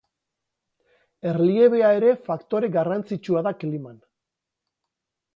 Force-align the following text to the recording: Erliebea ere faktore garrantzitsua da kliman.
Erliebea 1.31 1.91
ere 1.97 2.13
faktore 2.29 2.69
garrantzitsua 2.77 3.43
da 3.49 3.53
kliman. 3.65 4.01